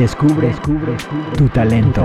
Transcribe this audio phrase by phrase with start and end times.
[0.00, 0.96] Descubre, descubre,
[1.36, 2.02] tu talento.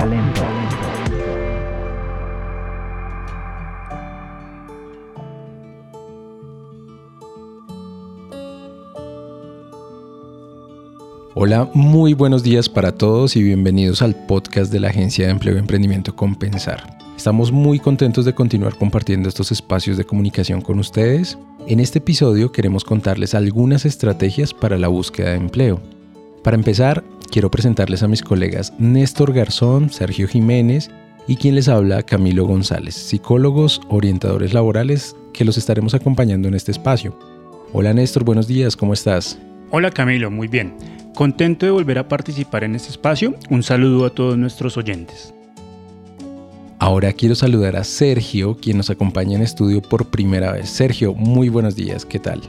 [11.35, 15.55] Hola, muy buenos días para todos y bienvenidos al podcast de la Agencia de Empleo
[15.55, 16.97] y Emprendimiento Compensar.
[17.15, 21.37] Estamos muy contentos de continuar compartiendo estos espacios de comunicación con ustedes.
[21.65, 25.79] En este episodio queremos contarles algunas estrategias para la búsqueda de empleo.
[26.45, 30.89] Para empezar, quiero presentarles a mis colegas Néstor Garzón, Sergio Jiménez
[31.27, 36.71] y quien les habla Camilo González, psicólogos, orientadores laborales que los estaremos acompañando en este
[36.71, 37.17] espacio.
[37.73, 39.39] Hola Néstor, buenos días, ¿cómo estás?
[39.71, 40.73] Hola Camilo, muy bien.
[41.15, 43.35] Contento de volver a participar en este espacio.
[43.49, 45.33] Un saludo a todos nuestros oyentes.
[46.79, 50.69] Ahora quiero saludar a Sergio, quien nos acompaña en estudio por primera vez.
[50.69, 52.41] Sergio, muy buenos días, ¿qué tal?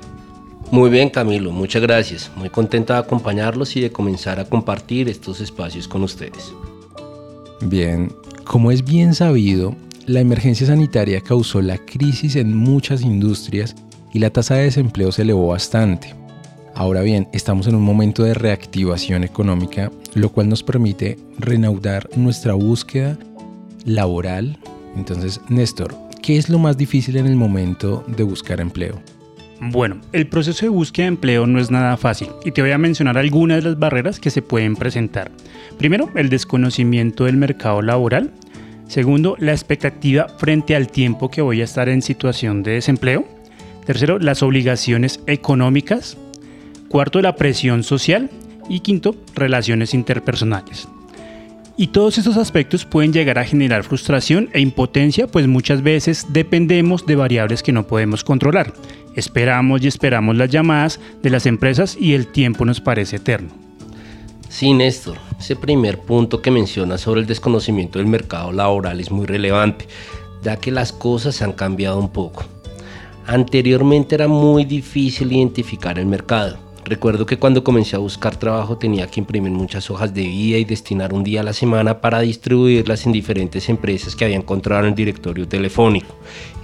[0.71, 2.31] Muy bien Camilo, muchas gracias.
[2.37, 6.53] Muy contento de acompañarlos y de comenzar a compartir estos espacios con ustedes.
[7.63, 8.13] Bien,
[8.45, 13.77] como es bien sabido, la emergencia sanitaria causó la crisis en muchas industrias
[14.13, 16.15] y la tasa de desempleo se elevó bastante.
[16.75, 22.55] Ahora bien, estamos en un momento de reactivación económica, lo cual nos permite reanudar nuestra
[22.55, 23.19] búsqueda
[23.85, 24.59] laboral.
[24.95, 29.01] Entonces, Néstor, ¿qué es lo más difícil en el momento de buscar empleo?
[29.61, 32.79] Bueno, el proceso de búsqueda de empleo no es nada fácil y te voy a
[32.79, 35.31] mencionar algunas de las barreras que se pueden presentar.
[35.79, 38.33] Primero, el desconocimiento del mercado laboral.
[38.87, 43.27] Segundo, la expectativa frente al tiempo que voy a estar en situación de desempleo.
[43.87, 46.19] Tercero, las obligaciones económicas.
[46.89, 48.31] Cuarto, la presión social.
[48.69, 50.89] Y quinto, relaciones interpersonales.
[51.79, 57.05] Y todos estos aspectos pueden llegar a generar frustración e impotencia, pues muchas veces dependemos
[57.05, 58.73] de variables que no podemos controlar.
[59.15, 63.51] Esperamos y esperamos las llamadas de las empresas y el tiempo nos parece eterno.
[64.49, 69.27] Sí, Néstor, ese primer punto que mencionas sobre el desconocimiento del mercado laboral es muy
[69.27, 69.87] relevante,
[70.43, 72.45] ya que las cosas han cambiado un poco.
[73.27, 79.09] Anteriormente era muy difícil identificar el mercado Recuerdo que cuando comencé a buscar trabajo tenía
[79.09, 83.07] que imprimir muchas hojas de vida y destinar un día a la semana para distribuirlas
[83.07, 86.15] en diferentes empresas que había encontrado en el directorio telefónico,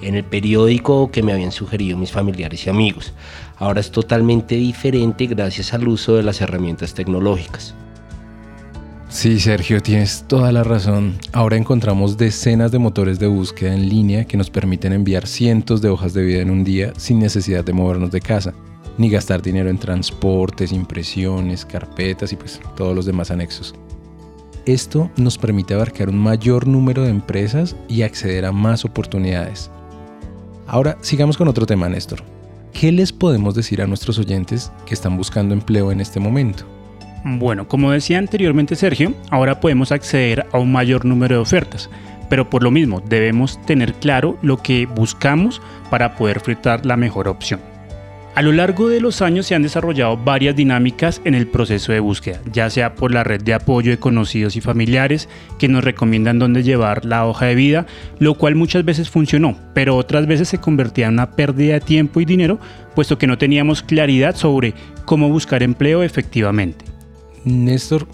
[0.00, 3.12] en el periódico que me habían sugerido mis familiares y amigos.
[3.56, 7.74] Ahora es totalmente diferente gracias al uso de las herramientas tecnológicas.
[9.08, 11.18] Sí, Sergio, tienes toda la razón.
[11.32, 15.88] Ahora encontramos decenas de motores de búsqueda en línea que nos permiten enviar cientos de
[15.88, 18.54] hojas de vida en un día sin necesidad de movernos de casa
[18.98, 23.74] ni gastar dinero en transportes, impresiones, carpetas y pues todos los demás anexos.
[24.64, 29.70] Esto nos permite abarcar un mayor número de empresas y acceder a más oportunidades.
[30.66, 32.22] Ahora sigamos con otro tema, Néstor.
[32.72, 36.64] ¿Qué les podemos decir a nuestros oyentes que están buscando empleo en este momento?
[37.24, 41.90] Bueno, como decía anteriormente Sergio, ahora podemos acceder a un mayor número de ofertas,
[42.28, 45.60] pero por lo mismo debemos tener claro lo que buscamos
[45.90, 47.71] para poder filtrar la mejor opción.
[48.34, 52.00] A lo largo de los años se han desarrollado varias dinámicas en el proceso de
[52.00, 55.28] búsqueda, ya sea por la red de apoyo de conocidos y familiares
[55.58, 57.86] que nos recomiendan dónde llevar la hoja de vida,
[58.20, 62.22] lo cual muchas veces funcionó, pero otras veces se convertía en una pérdida de tiempo
[62.22, 62.58] y dinero,
[62.94, 64.72] puesto que no teníamos claridad sobre
[65.04, 66.86] cómo buscar empleo efectivamente.
[67.44, 68.08] Néstor,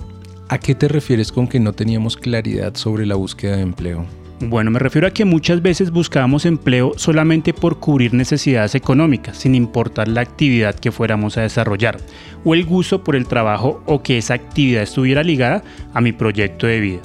[0.49, 4.05] ¿a qué te refieres con que no teníamos claridad sobre la búsqueda de empleo?
[4.41, 9.57] Bueno, me refiero a que muchas veces buscábamos empleo solamente por cubrir necesidades económicas, sin
[9.57, 11.99] importar la actividad que fuéramos a desarrollar,
[12.45, 16.69] o el gusto por el trabajo o que esa actividad estuviera ligada a mi proyecto
[16.69, 17.01] de vida.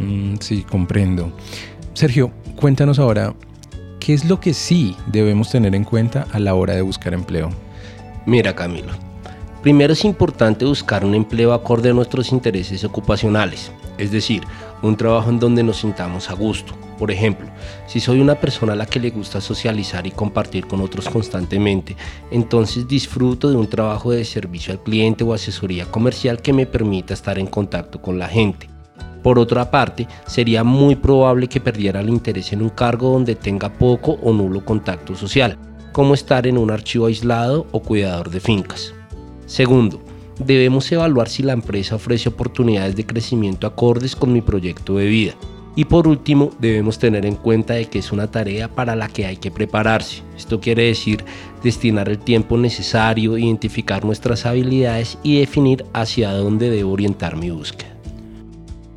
[0.00, 1.36] Mm, sí, comprendo.
[1.92, 3.34] Sergio, cuéntanos ahora,
[4.00, 7.50] ¿qué es lo que sí debemos tener en cuenta a la hora de buscar empleo?
[8.24, 8.92] Mira, Camilo.
[9.62, 14.42] Primero es importante buscar un empleo acorde a nuestros intereses ocupacionales, es decir,
[14.82, 16.74] un trabajo en donde nos sintamos a gusto.
[16.98, 17.46] Por ejemplo,
[17.86, 21.96] si soy una persona a la que le gusta socializar y compartir con otros constantemente,
[22.30, 27.14] entonces disfruto de un trabajo de servicio al cliente o asesoría comercial que me permita
[27.14, 28.68] estar en contacto con la gente.
[29.24, 33.72] Por otra parte, sería muy probable que perdiera el interés en un cargo donde tenga
[33.72, 35.56] poco o nulo contacto social,
[35.92, 38.92] como estar en un archivo aislado o cuidador de fincas.
[39.46, 40.03] Segundo,
[40.38, 45.34] debemos evaluar si la empresa ofrece oportunidades de crecimiento acordes con mi proyecto de vida.
[45.76, 49.26] Y por último, debemos tener en cuenta de que es una tarea para la que
[49.26, 50.22] hay que prepararse.
[50.36, 51.24] Esto quiere decir
[51.64, 57.90] destinar el tiempo necesario, identificar nuestras habilidades y definir hacia dónde debo orientar mi búsqueda.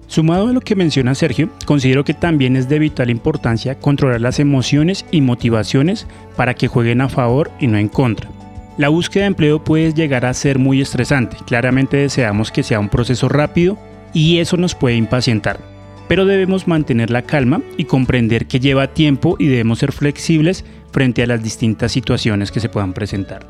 [0.08, 4.40] Sumado a lo que menciona Sergio, considero que también es de vital importancia controlar las
[4.40, 8.30] emociones y motivaciones para que jueguen a favor y no en contra.
[8.78, 11.38] La búsqueda de empleo puede llegar a ser muy estresante.
[11.48, 13.76] Claramente deseamos que sea un proceso rápido
[14.14, 15.60] y eso nos puede impacientar.
[16.08, 21.24] Pero debemos mantener la calma y comprender que lleva tiempo y debemos ser flexibles frente
[21.24, 23.48] a las distintas situaciones que se puedan presentar.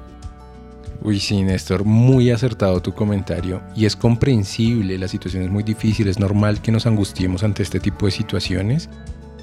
[1.01, 6.07] Uy, sí, Néstor, muy acertado tu comentario y es comprensible, la situación es muy difícil,
[6.07, 8.89] es normal que nos angustiemos ante este tipo de situaciones,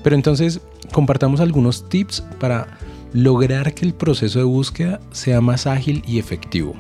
[0.03, 0.61] pero entonces
[0.93, 2.67] compartamos algunos tips para
[3.15, 6.75] lograr que el proceso de búsqueda sea más ágil y efectivo.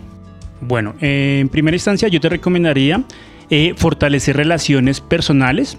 [0.60, 3.04] Bueno, en primera instancia yo te recomendaría
[3.48, 5.78] eh, fortalecer relaciones personales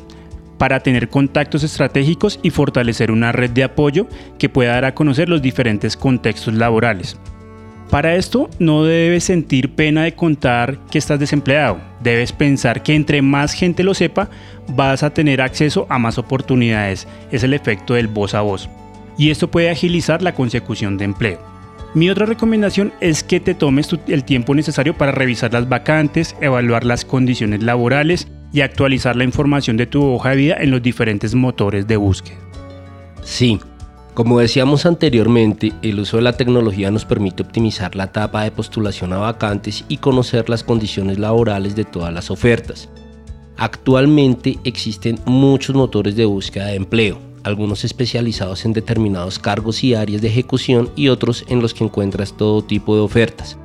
[0.57, 4.07] para tener contactos estratégicos y fortalecer una red de apoyo
[4.39, 7.17] que pueda dar a conocer los diferentes contextos laborales.
[7.89, 11.79] Para esto no debes sentir pena de contar que estás desempleado.
[12.01, 14.29] Debes pensar que entre más gente lo sepa,
[14.69, 17.07] vas a tener acceso a más oportunidades.
[17.31, 18.69] Es el efecto del voz a voz.
[19.17, 21.39] Y esto puede agilizar la consecución de empleo.
[21.94, 26.83] Mi otra recomendación es que te tomes el tiempo necesario para revisar las vacantes, evaluar
[26.83, 31.33] las condiciones laborales y actualizar la información de tu hoja de vida en los diferentes
[31.35, 32.38] motores de búsqueda.
[33.23, 33.59] Sí,
[34.13, 39.12] como decíamos anteriormente, el uso de la tecnología nos permite optimizar la etapa de postulación
[39.12, 42.89] a vacantes y conocer las condiciones laborales de todas las ofertas.
[43.57, 50.21] Actualmente existen muchos motores de búsqueda de empleo, algunos especializados en determinados cargos y áreas
[50.21, 53.57] de ejecución y otros en los que encuentras todo tipo de ofertas.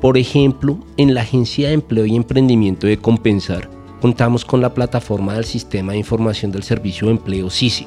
[0.00, 3.70] Por ejemplo, en la Agencia de Empleo y Emprendimiento de Compensar,
[4.00, 7.86] contamos con la plataforma del Sistema de Información del Servicio de Empleo SISI,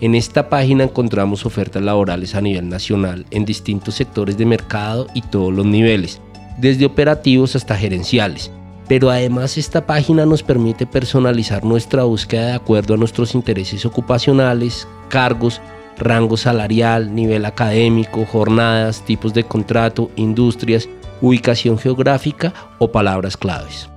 [0.00, 5.22] en esta página encontramos ofertas laborales a nivel nacional en distintos sectores de mercado y
[5.22, 6.20] todos los niveles,
[6.56, 8.52] desde operativos hasta gerenciales.
[8.88, 14.88] Pero además esta página nos permite personalizar nuestra búsqueda de acuerdo a nuestros intereses ocupacionales,
[15.08, 15.60] cargos,
[15.98, 20.88] rango salarial, nivel académico, jornadas, tipos de contrato, industrias,
[21.20, 23.90] ubicación geográfica o palabras claves.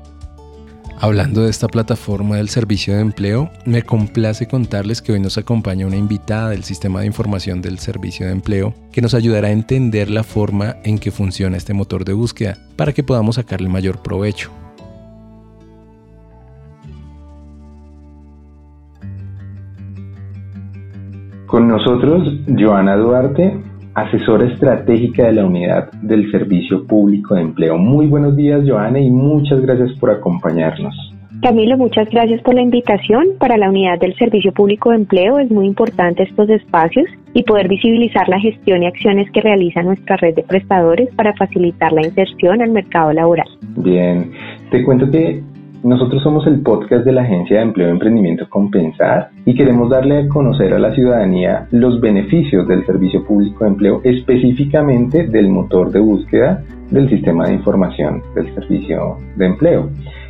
[1.00, 5.88] Hablando de esta plataforma del servicio de empleo, me complace contarles que hoy nos acompaña
[5.88, 10.12] una invitada del sistema de información del servicio de empleo que nos ayudará a entender
[10.12, 14.52] la forma en que funciona este motor de búsqueda para que podamos sacarle mayor provecho.
[21.52, 23.58] Con nosotros, Joana Duarte,
[23.94, 27.78] asesora estratégica de la unidad del Servicio Público de Empleo.
[27.78, 30.96] Muy buenos días, Joana, y muchas gracias por acompañarnos.
[31.42, 33.32] Camilo, muchas gracias por la invitación.
[33.38, 37.68] Para la unidad del Servicio Público de Empleo es muy importante estos espacios y poder
[37.68, 42.62] visibilizar la gestión y acciones que realiza nuestra red de prestadores para facilitar la inserción
[42.62, 43.48] al mercado laboral.
[43.76, 44.32] Bien,
[44.70, 45.44] te cuento que
[45.84, 50.20] nosotros somos el podcast de la Agencia de Empleo y Emprendimiento Compensar y queremos darle
[50.20, 55.92] a conocer a la ciudadanía los beneficios del servicio público de empleo, específicamente del motor
[55.92, 59.90] de búsqueda del sistema de información del servicio de empleo.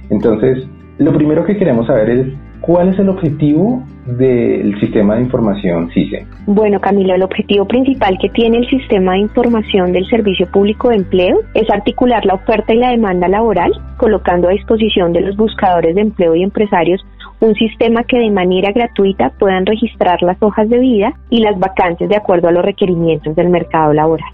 [0.09, 0.65] Entonces,
[0.99, 2.27] lo primero que queremos saber es
[2.61, 6.27] ¿Cuál es el objetivo del sistema de información CISE?
[6.45, 10.97] Bueno, Camilo, el objetivo principal que tiene el sistema de información del Servicio Público de
[10.97, 15.95] Empleo es articular la oferta y la demanda laboral, colocando a disposición de los buscadores
[15.95, 17.03] de empleo y empresarios
[17.39, 22.07] un sistema que de manera gratuita puedan registrar las hojas de vida y las vacantes
[22.07, 24.29] de acuerdo a los requerimientos del mercado laboral.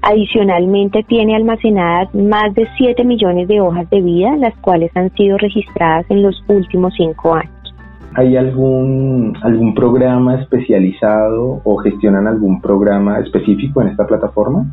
[0.00, 5.38] Adicionalmente tiene almacenadas más de 7 millones de hojas de vida, las cuales han sido
[5.38, 7.61] registradas en los últimos cinco años.
[8.14, 14.66] ¿Hay algún, algún programa especializado o gestionan algún programa específico en esta plataforma?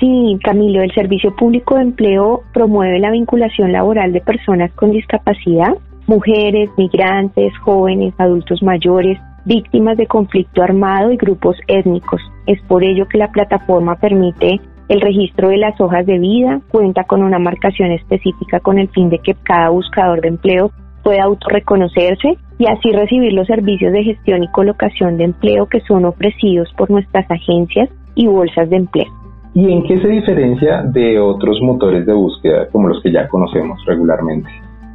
[0.00, 5.74] Sí, Camilo, el Servicio Público de Empleo promueve la vinculación laboral de personas con discapacidad,
[6.06, 12.22] mujeres, migrantes, jóvenes, adultos mayores, víctimas de conflicto armado y grupos étnicos.
[12.46, 17.04] Es por ello que la plataforma permite el registro de las hojas de vida, cuenta
[17.04, 20.70] con una marcación específica con el fin de que cada buscador de empleo
[21.02, 26.04] pueda autorreconocerse y así recibir los servicios de gestión y colocación de empleo que son
[26.04, 29.06] ofrecidos por nuestras agencias y bolsas de empleo.
[29.54, 33.78] ¿Y en qué se diferencia de otros motores de búsqueda como los que ya conocemos
[33.86, 34.50] regularmente?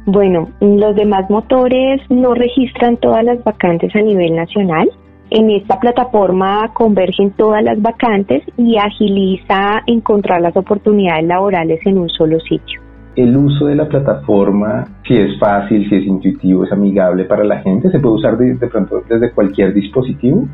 [0.06, 4.90] Bueno, los demás motores no registran todas las vacantes a nivel nacional.
[5.30, 12.10] En esta plataforma convergen todas las vacantes y agiliza encontrar las oportunidades laborales en un
[12.10, 12.84] solo sitio
[13.16, 17.60] el uso de la plataforma, si es fácil, si es intuitivo, es amigable para la
[17.60, 20.46] gente, se puede usar de, pronto desde cualquier dispositivo.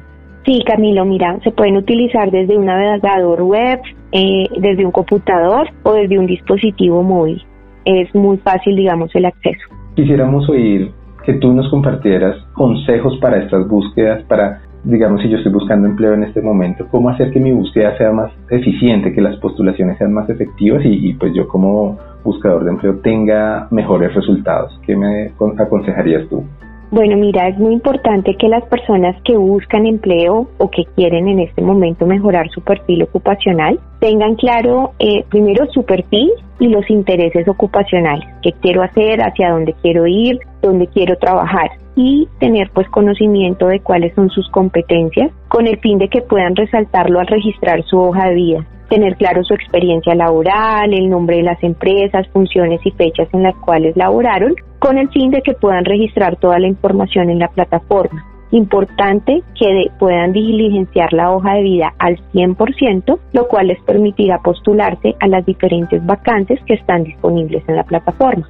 [0.45, 3.81] Sí, Camilo, mira, se pueden utilizar desde un navegador web,
[4.13, 7.43] eh, desde un computador o desde un dispositivo móvil.
[7.85, 9.67] Es muy fácil, digamos, el acceso.
[9.95, 10.93] Quisiéramos oír
[11.25, 16.15] que tú nos compartieras consejos para estas búsquedas, para digamos, si yo estoy buscando empleo
[16.15, 20.13] en este momento, cómo hacer que mi búsqueda sea más eficiente, que las postulaciones sean
[20.13, 24.79] más efectivas y, pues yo como buscador de empleo tenga mejores resultados.
[24.87, 26.45] ¿Qué me aconsejarías tú?
[26.91, 31.39] Bueno, mira, es muy importante que las personas que buscan empleo o que quieren en
[31.39, 37.47] este momento mejorar su perfil ocupacional tengan claro eh, primero su perfil y los intereses
[37.47, 43.67] ocupacionales, qué quiero hacer, hacia dónde quiero ir, dónde quiero trabajar y tener pues conocimiento
[43.67, 47.99] de cuáles son sus competencias con el fin de que puedan resaltarlo al registrar su
[47.99, 52.91] hoja de vida tener claro su experiencia laboral, el nombre de las empresas, funciones y
[52.91, 57.31] fechas en las cuales laboraron, con el fin de que puedan registrar toda la información
[57.31, 58.27] en la plataforma.
[58.51, 65.15] Importante que puedan diligenciar la hoja de vida al 100%, lo cual les permitirá postularse
[65.21, 68.49] a las diferentes vacantes que están disponibles en la plataforma.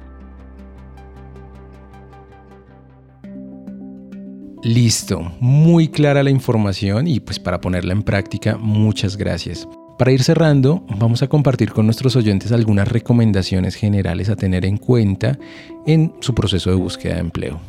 [4.63, 9.67] Listo, muy clara la información y pues para ponerla en práctica, muchas gracias.
[9.97, 14.77] Para ir cerrando, vamos a compartir con nuestros oyentes algunas recomendaciones generales a tener en
[14.77, 15.39] cuenta
[15.87, 17.59] en su proceso de búsqueda de empleo.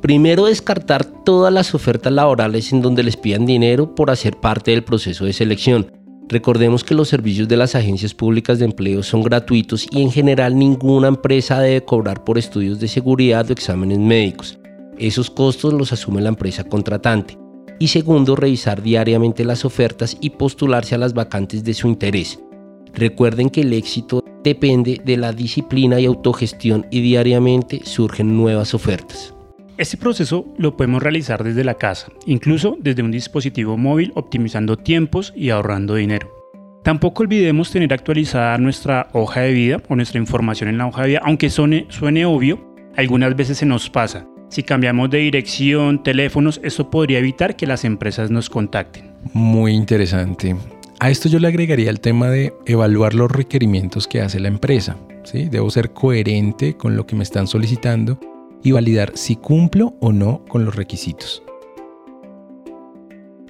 [0.00, 4.82] Primero, descartar todas las ofertas laborales en donde les pidan dinero por hacer parte del
[4.82, 5.92] proceso de selección.
[6.28, 10.58] Recordemos que los servicios de las agencias públicas de empleo son gratuitos y en general
[10.58, 14.57] ninguna empresa debe cobrar por estudios de seguridad o exámenes médicos.
[14.98, 17.38] Esos costos los asume la empresa contratante.
[17.78, 22.40] Y segundo, revisar diariamente las ofertas y postularse a las vacantes de su interés.
[22.94, 29.34] Recuerden que el éxito depende de la disciplina y autogestión y diariamente surgen nuevas ofertas.
[29.76, 35.32] Este proceso lo podemos realizar desde la casa, incluso desde un dispositivo móvil optimizando tiempos
[35.36, 36.28] y ahorrando dinero.
[36.82, 41.08] Tampoco olvidemos tener actualizada nuestra hoja de vida o nuestra información en la hoja de
[41.08, 46.60] vida, aunque suene, suene obvio, algunas veces se nos pasa si cambiamos de dirección, teléfonos,
[46.64, 49.12] esto podría evitar que las empresas nos contacten.
[49.34, 50.56] Muy interesante.
[51.00, 54.96] A esto yo le agregaría el tema de evaluar los requerimientos que hace la empresa.
[55.24, 55.48] ¿sí?
[55.48, 58.18] Debo ser coherente con lo que me están solicitando
[58.64, 61.42] y validar si cumplo o no con los requisitos.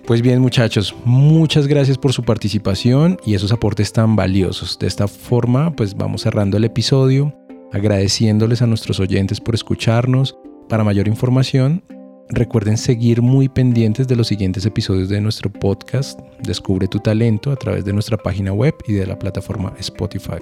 [0.04, 4.78] Pues bien muchachos, muchas gracias por su participación y esos aportes tan valiosos.
[4.78, 7.34] De esta forma, pues vamos cerrando el episodio,
[7.72, 10.36] agradeciéndoles a nuestros oyentes por escucharnos
[10.68, 11.82] Para mayor información,
[12.28, 17.56] recuerden seguir muy pendientes de los siguientes episodios de nuestro podcast Descubre tu talento a
[17.56, 20.38] través de nuestra página web y de la plataforma Spotify.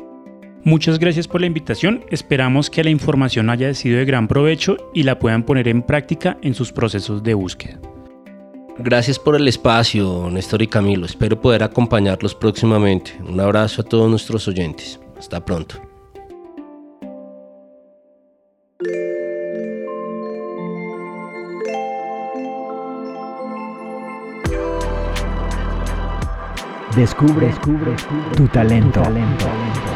[0.65, 2.05] Muchas gracias por la invitación.
[2.11, 6.39] Esperamos que la información haya sido de gran provecho y la puedan poner en práctica
[6.43, 7.79] en sus procesos de búsqueda.
[8.79, 11.07] Gracias por el espacio, Néstor y Camilo.
[11.07, 13.13] Espero poder acompañarlos próximamente.
[13.27, 14.99] Un abrazo a todos nuestros oyentes.
[15.17, 15.86] Hasta pronto.
[26.97, 27.95] Descubre, descubre
[28.35, 29.03] tu talento.
[29.03, 29.96] talento.